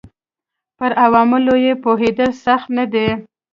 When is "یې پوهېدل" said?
1.65-2.31